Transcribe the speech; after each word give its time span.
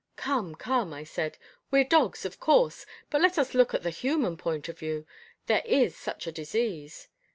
"Come, 0.15 0.55
come," 0.55 0.93
I 0.95 1.03
said, 1.03 1.37
"we're 1.69 1.83
dogs 1.83 2.25
of 2.25 2.39
course, 2.39 2.87
but 3.11 3.21
let 3.21 3.37
us 3.37 3.53
look 3.53 3.75
at 3.75 3.83
the 3.83 3.91
human 3.91 4.35
point 4.35 4.67
of 4.67 4.79
view. 4.79 5.05
There 5.45 5.61
is 5.63 5.95
such 5.95 6.25
a 6.25 6.31
disease." 6.31 7.07